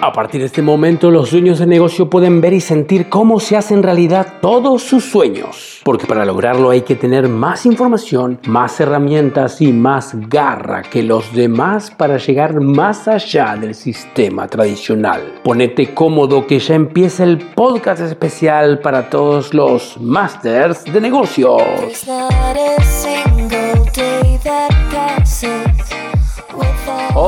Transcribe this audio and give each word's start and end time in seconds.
A 0.00 0.12
partir 0.12 0.40
de 0.40 0.46
este 0.46 0.62
momento, 0.62 1.10
los 1.10 1.32
dueños 1.32 1.58
de 1.58 1.66
negocio 1.66 2.08
pueden 2.08 2.40
ver 2.40 2.52
y 2.52 2.60
sentir 2.60 3.08
cómo 3.08 3.40
se 3.40 3.56
hacen 3.56 3.82
realidad 3.82 4.34
todos 4.40 4.84
sus 4.84 5.04
sueños. 5.04 5.80
Porque 5.82 6.06
para 6.06 6.24
lograrlo 6.24 6.70
hay 6.70 6.82
que 6.82 6.94
tener 6.94 7.28
más 7.28 7.66
información, 7.66 8.38
más 8.46 8.78
herramientas 8.78 9.60
y 9.60 9.72
más 9.72 10.12
garra 10.28 10.82
que 10.82 11.02
los 11.02 11.34
demás 11.34 11.90
para 11.90 12.16
llegar 12.18 12.60
más 12.60 13.08
allá 13.08 13.56
del 13.56 13.74
sistema 13.74 14.46
tradicional. 14.46 15.40
Ponete 15.42 15.92
cómodo 15.92 16.46
que 16.46 16.60
ya 16.60 16.76
empieza 16.76 17.24
el 17.24 17.38
podcast 17.38 18.02
especial 18.02 18.78
para 18.78 19.10
todos 19.10 19.52
los 19.52 20.00
masters 20.00 20.84
de 20.84 21.00
negocios. 21.00 22.06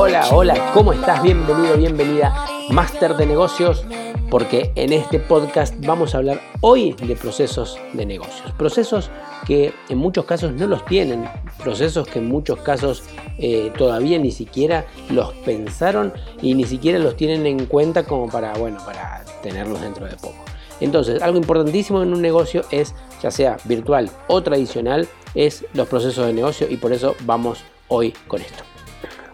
Hola, 0.03 0.27
hola, 0.31 0.71
¿cómo 0.73 0.93
estás? 0.93 1.21
Bienvenido, 1.21 1.77
bienvenida, 1.77 2.47
Máster 2.71 3.15
de 3.17 3.27
Negocios, 3.27 3.85
porque 4.31 4.71
en 4.73 4.93
este 4.93 5.19
podcast 5.19 5.75
vamos 5.85 6.15
a 6.15 6.17
hablar 6.17 6.41
hoy 6.61 6.93
de 6.93 7.15
procesos 7.15 7.77
de 7.93 8.07
negocios. 8.07 8.51
Procesos 8.57 9.11
que 9.45 9.75
en 9.89 9.99
muchos 9.99 10.25
casos 10.25 10.53
no 10.53 10.65
los 10.65 10.83
tienen, 10.85 11.29
procesos 11.59 12.07
que 12.07 12.17
en 12.17 12.29
muchos 12.29 12.61
casos 12.61 13.03
eh, 13.37 13.71
todavía 13.77 14.17
ni 14.17 14.31
siquiera 14.31 14.87
los 15.11 15.33
pensaron 15.45 16.11
y 16.41 16.55
ni 16.55 16.63
siquiera 16.63 16.97
los 16.97 17.15
tienen 17.15 17.45
en 17.45 17.67
cuenta 17.67 18.03
como 18.03 18.27
para, 18.27 18.55
bueno, 18.55 18.79
para 18.83 19.23
tenerlos 19.43 19.81
dentro 19.81 20.07
de 20.07 20.15
poco. 20.15 20.43
Entonces, 20.79 21.21
algo 21.21 21.37
importantísimo 21.37 22.01
en 22.01 22.11
un 22.11 22.23
negocio 22.23 22.63
es, 22.71 22.95
ya 23.21 23.29
sea 23.29 23.57
virtual 23.65 24.09
o 24.25 24.41
tradicional, 24.41 25.07
es 25.35 25.63
los 25.75 25.87
procesos 25.87 26.25
de 26.25 26.33
negocio 26.33 26.65
y 26.67 26.77
por 26.77 26.91
eso 26.91 27.15
vamos 27.23 27.63
hoy 27.87 28.15
con 28.27 28.41
esto. 28.41 28.70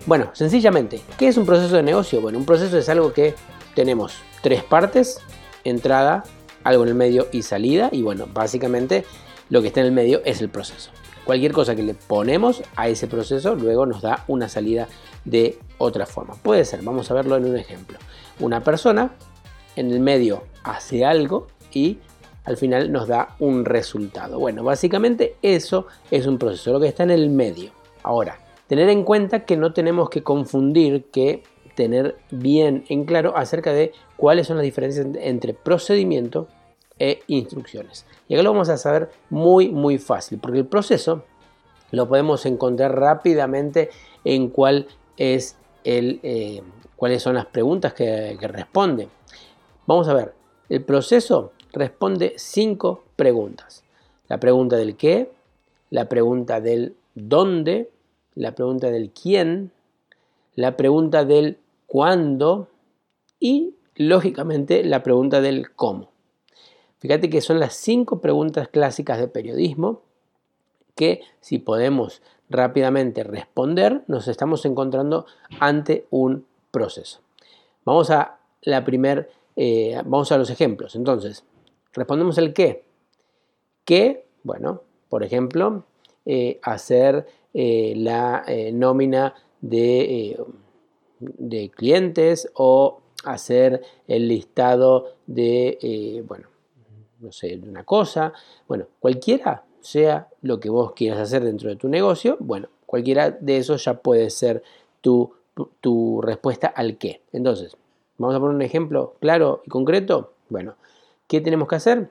Bueno, 0.08 0.30
sencillamente, 0.32 1.02
¿qué 1.18 1.28
es 1.28 1.36
un 1.36 1.46
proceso 1.46 1.76
de 1.76 1.84
negocio? 1.84 2.22
Bueno, 2.22 2.38
un 2.38 2.46
proceso 2.46 2.78
es 2.78 2.88
algo 2.88 3.12
que 3.12 3.36
tenemos 3.76 4.16
tres 4.42 4.64
partes, 4.64 5.20
entrada, 5.66 6.24
algo 6.64 6.84
en 6.84 6.90
el 6.90 6.96
medio 6.96 7.28
y 7.34 7.42
salida. 7.42 7.90
Y 7.92 8.04
bueno, 8.04 8.26
básicamente 8.34 9.04
lo 9.50 9.62
que 9.62 9.68
está 9.68 9.82
en 9.82 9.88
el 9.88 9.92
medio 9.92 10.22
es 10.24 10.40
el 10.40 10.48
proceso. 10.48 10.92
Cualquier 11.26 11.52
cosa 11.52 11.76
que 11.76 11.84
le 11.84 11.94
ponemos 11.94 12.64
a 12.78 12.88
ese 12.88 13.08
proceso 13.08 13.54
luego 13.56 13.86
nos 13.86 14.02
da 14.02 14.24
una 14.30 14.48
salida 14.48 14.88
de 15.26 15.60
otra 15.78 16.06
forma. 16.06 16.36
Puede 16.36 16.64
ser, 16.64 16.84
vamos 16.84 17.12
a 17.12 17.14
verlo 17.14 17.36
en 17.36 17.44
un 17.44 17.58
ejemplo. 17.58 18.00
Una 18.40 18.64
persona 18.64 19.12
en 19.76 19.92
el 19.92 20.00
medio 20.00 20.46
hace 20.64 21.04
algo 21.04 21.48
y 21.74 21.98
al 22.46 22.56
final 22.56 22.94
nos 22.94 23.10
da 23.10 23.36
un 23.40 23.66
resultado. 23.66 24.40
Bueno, 24.40 24.64
básicamente 24.64 25.36
eso 25.42 25.88
es 26.12 26.28
un 26.28 26.38
proceso, 26.38 26.72
lo 26.72 26.80
que 26.80 26.88
está 26.88 27.04
en 27.04 27.12
el 27.12 27.30
medio. 27.30 27.72
Ahora, 28.04 28.47
Tener 28.68 28.90
en 28.90 29.04
cuenta 29.04 29.46
que 29.46 29.58
no 29.58 29.74
tenemos 29.74 30.10
que 30.10 30.24
confundir, 30.24 31.06
que 31.06 31.44
tener 31.76 32.18
bien 32.32 32.84
en 32.90 33.06
claro 33.06 33.38
acerca 33.38 33.72
de 33.72 33.94
cuáles 34.18 34.48
son 34.48 34.58
las 34.58 34.64
diferencias 34.64 35.08
entre 35.20 35.54
procedimiento 35.54 36.48
e 37.00 37.22
instrucciones. 37.28 38.06
Y 38.28 38.34
acá 38.34 38.44
lo 38.44 38.52
vamos 38.52 38.70
a 38.70 38.78
saber 38.78 39.10
muy 39.30 39.70
muy 39.70 40.00
fácil, 40.00 40.40
porque 40.40 40.58
el 40.58 40.66
proceso 40.66 41.24
lo 41.92 42.08
podemos 42.08 42.46
encontrar 42.46 43.00
rápidamente 43.00 43.90
en 44.26 44.50
cuál 44.50 44.88
es 45.18 45.56
el, 45.84 46.20
eh, 46.24 46.62
cuáles 46.96 47.22
son 47.22 47.36
las 47.36 47.46
preguntas 47.46 47.94
que, 47.94 48.36
que 48.40 48.48
responde. 48.48 49.08
Vamos 49.86 50.08
a 50.08 50.14
ver, 50.14 50.34
el 50.70 50.84
proceso 50.84 51.54
responde 51.72 52.34
cinco 52.38 53.04
preguntas. 53.16 53.84
La 54.28 54.40
pregunta 54.40 54.76
del 54.76 54.98
qué, 54.98 55.32
la 55.90 56.10
pregunta 56.10 56.60
del 56.60 56.96
dónde, 57.16 57.90
la 58.38 58.54
pregunta 58.54 58.92
del 58.92 59.10
quién, 59.10 59.72
la 60.56 60.78
pregunta 60.78 61.26
del 61.26 61.58
cuándo 61.88 62.70
y, 63.40 63.76
lógicamente, 63.96 64.84
la 64.84 65.02
pregunta 65.02 65.42
del 65.42 65.72
cómo. 65.72 66.12
Fíjate 67.00 67.30
que 67.30 67.42
son 67.42 67.60
las 67.60 67.74
cinco 67.76 68.22
preguntas 68.22 68.68
clásicas 68.68 69.20
de 69.20 69.28
periodismo 69.28 70.02
que 70.96 71.22
si 71.42 71.58
podemos 71.60 72.22
rápidamente 72.50 73.24
responder, 73.24 74.04
nos 74.08 74.28
estamos 74.28 74.66
encontrando 74.66 75.26
ante 75.60 76.06
un 76.10 76.46
proceso. 76.72 77.22
Vamos 77.86 78.10
a 78.12 78.38
la 78.62 78.84
primer, 78.84 79.32
eh, 79.56 80.00
vamos 80.06 80.32
a 80.32 80.38
los 80.38 80.50
ejemplos. 80.50 80.96
Entonces, 80.96 81.44
respondemos 81.94 82.38
el 82.38 82.54
qué. 82.54 82.84
¿Qué? 83.84 84.28
Bueno, 84.44 84.82
por 85.10 85.24
ejemplo, 85.24 85.86
eh, 86.30 86.60
hacer 86.62 87.26
eh, 87.54 87.94
la 87.96 88.44
eh, 88.46 88.74
nómina 88.74 89.34
de, 89.62 90.38
de, 91.20 91.70
clientes 91.70 92.52
o 92.54 93.00
hacer 93.24 93.82
el 94.10 94.28
listado 94.28 95.14
de, 95.26 96.22
bueno, 96.28 96.50
no 97.22 97.32
sé, 97.32 97.56
de 97.56 97.70
una 97.70 97.86
cosa. 97.86 98.34
Bueno, 98.68 98.88
cualquiera 99.00 99.64
sea 99.80 100.28
lo 100.42 100.60
que 100.60 100.70
vos 100.70 100.92
quieras 100.92 101.20
hacer 101.20 101.46
dentro 101.46 101.70
de 101.70 101.78
tu 101.78 101.88
negocio, 101.88 102.36
bueno, 102.42 102.68
cualquiera 102.86 103.32
de 103.32 103.56
esos 103.56 103.86
ya 103.86 103.94
puede 103.94 104.30
ser 104.30 104.64
tu, 105.00 105.32
tu 105.80 106.22
respuesta 106.22 106.68
al 106.68 106.98
qué. 106.98 107.22
Entonces, 107.32 107.78
vamos 108.18 108.36
a 108.36 108.40
poner 108.42 108.54
un 108.54 108.64
ejemplo 108.64 109.16
claro 109.22 109.62
y 109.66 109.70
concreto. 109.70 110.34
Bueno, 110.50 110.76
¿qué 111.26 111.40
tenemos 111.40 111.70
que 111.70 111.76
hacer? 111.76 112.10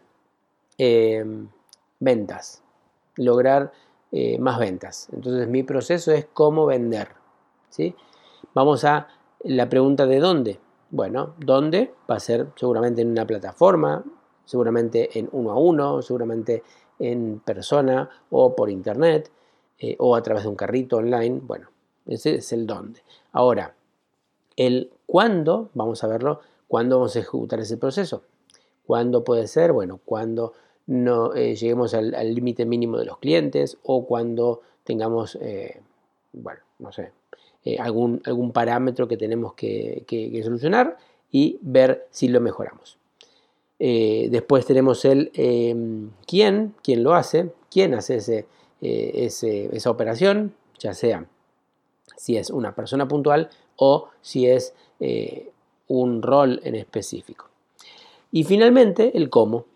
ventas. 1.99 2.63
Lograr 3.17 3.73
eh, 4.13 4.39
más 4.39 4.59
ventas. 4.59 5.09
Entonces 5.13 5.49
mi 5.49 5.63
proceso 5.63 6.13
es 6.13 6.27
cómo 6.33 6.67
vender. 6.67 7.09
¿sí? 7.69 7.95
Vamos 8.55 8.85
a 8.85 9.09
la 9.45 9.69
pregunta 9.69 10.07
de 10.07 10.21
dónde. 10.21 10.61
Bueno, 10.91 11.35
¿dónde? 11.39 11.93
Va 12.11 12.17
a 12.17 12.21
ser 12.21 12.49
seguramente 12.57 13.03
en 13.03 13.11
una 13.11 13.27
plataforma, 13.27 14.05
seguramente 14.45 15.19
en 15.19 15.29
uno 15.33 15.51
a 15.51 15.59
uno, 15.59 16.01
seguramente 16.03 16.63
en 16.99 17.41
persona 17.41 18.09
o 18.31 18.55
por 18.55 18.71
internet 18.71 19.31
eh, 19.79 19.97
o 19.99 20.17
a 20.17 20.23
través 20.23 20.45
de 20.45 20.49
un 20.49 20.57
carrito 20.57 20.97
online. 20.99 21.41
Bueno, 21.43 21.69
ese 22.07 22.37
es 22.37 22.53
el 22.53 22.67
dónde. 22.67 23.03
Ahora, 23.33 23.75
el 24.57 24.93
cuándo, 25.07 25.71
vamos 25.75 26.03
a 26.03 26.07
verlo, 26.07 26.41
cuándo 26.69 26.99
vamos 26.99 27.17
a 27.17 27.19
ejecutar 27.19 27.61
ese 27.61 27.77
proceso. 27.77 28.23
¿Cuándo 28.87 29.25
puede 29.25 29.49
ser? 29.49 29.73
Bueno, 29.73 30.01
cuando 30.05 30.53
no 30.87 31.35
eh, 31.35 31.57
lleguemos 31.57 31.95
al 31.95 32.35
límite 32.35 32.65
mínimo 32.65 32.99
de 32.99 33.07
los 33.07 33.19
clientes 33.19 33.79
o 33.83 34.07
cuando 34.07 34.63
tengamos, 34.85 35.37
eh, 35.41 35.81
bueno, 36.33 36.61
no 36.79 36.93
sé, 36.93 37.11
eh, 37.65 37.77
algún, 37.79 38.23
algún 38.25 38.53
parámetro 38.53 39.09
que 39.09 39.17
tenemos 39.17 39.55
que, 39.55 40.05
solucionar 40.45 40.97
y 41.31 41.59
ver 41.61 42.07
si 42.11 42.29
lo 42.29 42.41
mejoramos. 42.41 42.99
después 43.79 44.65
tenemos 44.65 45.05
el 45.05 45.31
em, 45.35 46.11
quién, 46.27 46.75
quién 46.83 47.03
lo 47.03 47.15
hace, 47.15 47.53
quién 47.71 47.95
hace 47.95 48.17
ese, 48.17 48.47
esa 48.81 49.91
operación, 49.91 50.55
ya 50.79 50.95
sea 50.95 51.27
si 52.17 52.37
es 52.37 52.51
una 52.51 52.75
persona 52.75 53.09
puntual 53.09 53.51
o 53.77 54.09
si 54.23 54.47
es 54.47 54.73
un 55.89 56.23
rol 56.23 56.61
en 56.63 56.77
específico. 56.77 57.49
Y 58.31 58.45
finalmente 58.45 59.17
el 59.17 59.29
cómo, 59.31 59.67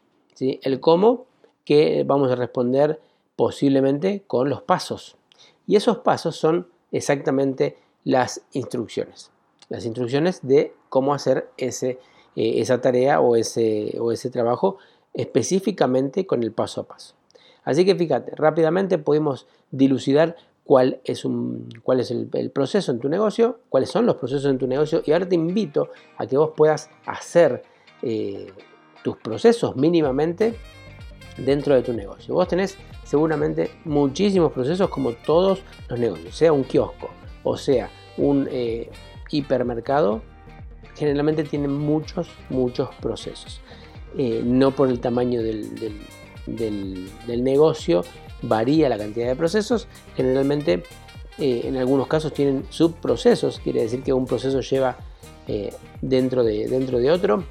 el 0.41 0.81
cómo 0.81 1.27
que 1.65 2.05
vamos 2.05 2.31
a 2.31 2.37
responder 2.37 3.01
posiblemente 3.37 4.23
con 4.27 4.49
los 4.49 4.63
pasos. 4.63 5.17
Y 5.67 5.77
esos 5.77 5.99
pasos 5.99 6.37
son 6.37 6.69
exactamente 6.93 7.77
las 8.05 8.43
instrucciones. 8.53 9.31
Las 9.69 9.85
instrucciones 9.85 10.41
de 10.43 10.75
cómo 10.89 11.15
hacer 11.15 11.51
ese, 11.57 11.99
eh, 12.37 12.61
esa 12.61 12.81
tarea 12.81 13.21
o 13.21 13.37
ese, 13.37 13.97
o 14.01 14.13
ese 14.13 14.31
trabajo 14.31 14.79
específicamente 15.15 16.27
con 16.27 16.43
el 16.43 16.53
paso 16.53 16.81
a 16.81 16.85
paso. 16.85 17.15
Así 17.65 17.85
que 17.85 17.95
fíjate, 17.95 18.33
rápidamente 18.35 18.99
podemos 18.99 19.47
dilucidar 19.71 20.37
cuál 20.65 21.01
es, 21.05 21.25
un, 21.25 21.69
cuál 21.83 22.01
es 22.01 22.11
el, 22.11 22.29
proceso 22.53 22.93
en 22.93 23.01
tu 23.01 23.09
negocio, 23.09 23.59
cuáles 23.69 23.91
son 23.91 24.07
los 24.07 24.17
procesos 24.17 24.51
en 24.51 24.59
tu 24.59 24.67
negocio 24.67 25.03
y 25.05 25.13
ahora 25.13 25.29
te 25.29 25.35
invito 25.35 25.91
a 26.17 26.27
que 26.27 26.37
vos 26.37 26.53
puedas 26.57 26.91
hacer 27.07 27.63
eh, 28.03 28.53
tus 29.03 29.17
procesos 29.17 29.77
mínimamente 29.77 30.55
dentro 31.37 31.75
de 31.75 31.83
tu 31.83 31.93
negocio. 31.93 32.35
Vos 32.35 32.49
tenés 32.49 32.77
seguramente 33.05 33.71
muchísimos 33.85 34.53
procesos 34.53 34.89
como 34.89 35.13
todos 35.13 35.63
los 35.89 35.99
negocios, 35.99 36.37
sea 36.37 36.53
un 36.53 36.65
kiosco 36.65 37.11
o 37.43 37.57
sea 37.57 37.91
un 38.17 38.49
eh, 38.51 38.91
hipermercado, 39.31 40.23
generalmente 40.97 41.45
tienen 41.45 41.73
muchos, 41.73 42.29
muchos 42.51 42.91
procesos. 43.01 43.61
Eh, 44.19 44.43
no 44.45 44.73
por 44.73 44.89
el 44.89 45.01
tamaño 45.01 45.43
del, 45.43 45.77
del, 46.47 47.45
negocio 47.45 48.05
varía 48.43 48.89
la 48.89 48.99
cantidad 48.99 49.29
de 49.29 49.37
procesos, 49.37 49.87
generalmente 50.17 50.83
eh, 51.39 51.63
en 51.65 51.77
algunos 51.77 52.09
casos 52.09 52.35
tienen 52.35 52.65
subprocesos, 52.71 53.61
quiere 53.61 53.83
decir 53.83 54.03
que 54.03 54.13
un 54.13 54.27
proceso 54.27 54.61
lleva 54.61 54.97
dentro, 56.01 56.45
de, 56.45 56.69
dentro 56.69 56.99
de 56.99 57.11
otro 57.11 57.43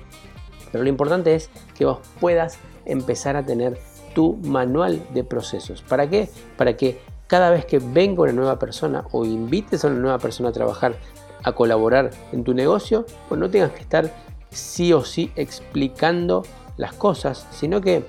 pero 0.72 0.84
lo 0.84 0.90
importante 0.90 1.36
es 1.36 1.50
que 1.78 1.86
vos 1.86 2.00
puedas 2.20 2.58
empezar 2.86 3.36
a 3.36 3.46
tener 3.46 3.80
tu 4.14 4.38
manual 4.38 5.02
de 5.14 5.24
procesos. 5.24 5.82
¿Para 5.82 6.10
qué? 6.10 6.30
Para 6.58 6.76
que 6.76 7.00
cada 7.28 7.52
vez 7.52 7.66
que 7.66 7.80
venga 7.80 8.24
una 8.24 8.34
nueva 8.34 8.58
persona 8.58 9.06
o 9.12 9.26
invites 9.26 9.86
a 9.86 9.88
una 9.88 10.00
nueva 10.00 10.18
persona 10.18 10.50
a 10.50 10.52
trabajar 10.52 10.96
a 11.44 11.52
colaborar 11.54 12.12
en 12.32 12.44
tu 12.44 12.54
negocio, 12.54 13.06
pues 13.28 13.40
no 13.40 13.50
tengas 13.50 13.72
que 13.72 13.82
estar 13.82 14.12
sí 14.52 14.94
o 14.94 15.04
sí 15.04 15.32
explicando 15.36 16.44
las 16.78 16.94
cosas, 16.94 17.48
sino 17.52 17.82
que 17.82 18.04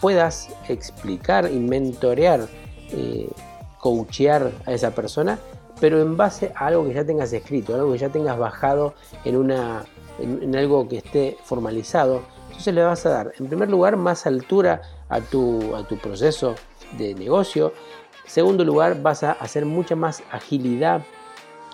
puedas 0.00 0.48
explicar 0.68 1.50
y 1.52 1.58
mentorear, 1.58 2.46
eh, 2.90 3.28
coachear 3.80 4.52
a 4.66 4.72
esa 4.72 4.92
persona, 4.92 5.38
pero 5.80 6.00
en 6.00 6.16
base 6.16 6.52
a 6.54 6.66
algo 6.66 6.86
que 6.86 6.94
ya 6.94 7.04
tengas 7.04 7.32
escrito, 7.32 7.74
algo 7.74 7.92
que 7.92 7.98
ya 7.98 8.08
tengas 8.08 8.38
bajado 8.38 8.94
en, 9.24 9.36
una, 9.36 9.84
en, 10.18 10.56
algo 10.56 10.88
que 10.88 10.98
esté 10.98 11.36
formalizado. 11.44 12.22
Entonces 12.46 12.74
le 12.74 12.82
vas 12.82 13.04
a 13.06 13.10
dar, 13.10 13.32
en 13.38 13.46
primer 13.46 13.68
lugar, 13.68 13.96
más 13.96 14.26
altura 14.26 14.82
a 15.08 15.20
tu, 15.20 15.74
a 15.74 15.86
tu 15.86 15.98
proceso 15.98 16.54
de 16.96 17.14
negocio. 17.14 17.72
Segundo 18.26 18.64
lugar, 18.64 19.02
vas 19.02 19.22
a 19.22 19.32
hacer 19.32 19.66
mucha 19.66 19.94
más 19.94 20.22
agilidad 20.30 21.02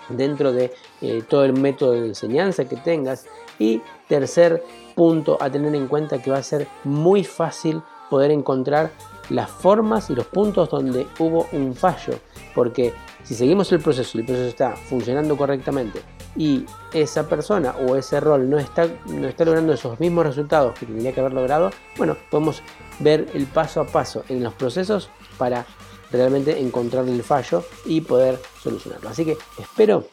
dentro 0.09 0.51
de 0.51 0.73
eh, 1.01 1.23
todo 1.27 1.45
el 1.45 1.53
método 1.53 1.93
de 1.93 2.07
enseñanza 2.07 2.65
que 2.65 2.75
tengas. 2.75 3.25
Y 3.59 3.81
tercer 4.07 4.63
punto 4.95 5.37
a 5.39 5.49
tener 5.49 5.73
en 5.75 5.87
cuenta 5.87 6.21
que 6.21 6.31
va 6.31 6.37
a 6.37 6.43
ser 6.43 6.67
muy 6.83 7.23
fácil 7.23 7.81
poder 8.09 8.31
encontrar 8.31 8.91
las 9.29 9.49
formas 9.49 10.09
y 10.09 10.15
los 10.15 10.27
puntos 10.27 10.69
donde 10.69 11.07
hubo 11.19 11.47
un 11.51 11.73
fallo. 11.73 12.15
Porque 12.53 12.93
si 13.23 13.35
seguimos 13.35 13.71
el 13.71 13.79
proceso 13.79 14.17
y 14.17 14.21
el 14.21 14.27
proceso 14.27 14.49
está 14.49 14.75
funcionando 14.75 15.37
correctamente 15.37 16.01
y 16.35 16.65
esa 16.93 17.27
persona 17.27 17.75
o 17.87 17.95
ese 17.95 18.19
rol 18.19 18.49
no 18.49 18.57
está, 18.59 18.87
no 19.05 19.27
está 19.27 19.45
logrando 19.45 19.73
esos 19.73 19.99
mismos 19.99 20.25
resultados 20.25 20.77
que 20.77 20.85
tendría 20.85 21.13
que 21.13 21.19
haber 21.19 21.33
logrado, 21.33 21.71
bueno, 21.97 22.17
podemos 22.29 22.61
ver 22.99 23.29
el 23.33 23.45
paso 23.45 23.81
a 23.81 23.85
paso 23.85 24.23
en 24.29 24.43
los 24.43 24.53
procesos 24.53 25.09
para 25.37 25.65
realmente 26.11 26.59
encontrar 26.59 27.07
el 27.07 27.23
fallo 27.23 27.63
y 27.85 28.01
poder 28.01 28.39
solucionarlo. 28.61 29.09
Así 29.09 29.25
que 29.25 29.37
espero 29.57 30.05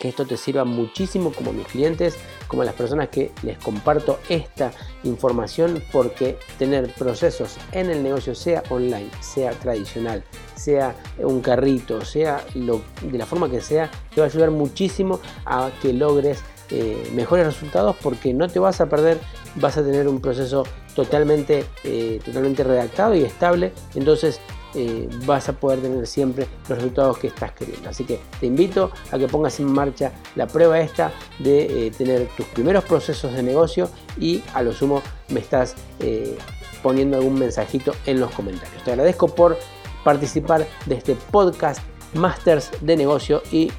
que 0.00 0.08
esto 0.08 0.26
te 0.26 0.36
sirva 0.36 0.64
muchísimo 0.64 1.30
como 1.30 1.52
mis 1.52 1.66
clientes, 1.66 2.16
como 2.48 2.64
las 2.64 2.74
personas 2.74 3.10
que 3.10 3.30
les 3.42 3.58
comparto 3.58 4.18
esta 4.28 4.72
información, 5.04 5.82
porque 5.92 6.38
tener 6.58 6.92
procesos 6.94 7.58
en 7.72 7.90
el 7.90 8.02
negocio, 8.02 8.34
sea 8.34 8.62
online, 8.70 9.10
sea 9.20 9.52
tradicional, 9.52 10.24
sea 10.56 10.96
un 11.18 11.40
carrito, 11.42 12.04
sea 12.04 12.42
de 12.54 13.18
la 13.18 13.26
forma 13.26 13.50
que 13.50 13.60
sea, 13.60 13.90
te 14.14 14.20
va 14.20 14.26
a 14.26 14.30
ayudar 14.30 14.50
muchísimo 14.50 15.20
a 15.44 15.70
que 15.82 15.92
logres 15.92 16.42
eh, 16.70 17.10
mejores 17.14 17.46
resultados 17.46 17.96
porque 18.00 18.32
no 18.32 18.48
te 18.48 18.58
vas 18.58 18.80
a 18.80 18.88
perder, 18.88 19.18
vas 19.56 19.76
a 19.76 19.82
tener 19.82 20.08
un 20.08 20.20
proceso 20.20 20.64
totalmente, 20.94 21.66
eh, 21.84 22.20
totalmente 22.24 22.64
redactado 22.64 23.14
y 23.14 23.22
estable. 23.22 23.72
Entonces 23.94 24.40
eh, 24.74 25.08
vas 25.26 25.48
a 25.48 25.52
poder 25.52 25.80
tener 25.80 26.06
siempre 26.06 26.46
los 26.68 26.78
resultados 26.78 27.18
que 27.18 27.26
estás 27.26 27.52
queriendo. 27.52 27.88
Así 27.88 28.04
que 28.04 28.20
te 28.38 28.46
invito 28.46 28.90
a 29.10 29.18
que 29.18 29.26
pongas 29.28 29.58
en 29.60 29.72
marcha 29.72 30.12
la 30.36 30.46
prueba 30.46 30.78
esta 30.80 31.12
de 31.38 31.86
eh, 31.86 31.90
tener 31.90 32.28
tus 32.36 32.46
primeros 32.46 32.84
procesos 32.84 33.32
de 33.34 33.42
negocio 33.42 33.88
y 34.18 34.42
a 34.54 34.62
lo 34.62 34.72
sumo 34.72 35.02
me 35.28 35.40
estás 35.40 35.74
eh, 36.00 36.36
poniendo 36.82 37.16
algún 37.16 37.38
mensajito 37.38 37.94
en 38.06 38.20
los 38.20 38.30
comentarios. 38.30 38.82
Te 38.84 38.92
agradezco 38.92 39.28
por 39.28 39.58
participar 40.04 40.66
de 40.86 40.94
este 40.94 41.14
podcast 41.14 41.80
Masters 42.14 42.70
de 42.80 42.96
Negocio 42.96 43.42
y, 43.52 43.70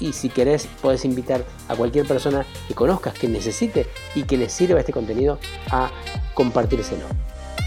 y 0.00 0.12
si 0.12 0.28
querés 0.28 0.68
puedes 0.80 1.04
invitar 1.04 1.44
a 1.68 1.74
cualquier 1.74 2.06
persona 2.06 2.46
que 2.68 2.74
conozcas, 2.74 3.14
que 3.14 3.28
necesite 3.28 3.86
y 4.14 4.24
que 4.24 4.36
le 4.36 4.48
sirva 4.48 4.80
este 4.80 4.92
contenido 4.92 5.38
a 5.70 5.90
compartírselo. 6.34 7.06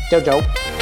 Chao, 0.10 0.22
chao. 0.22 0.77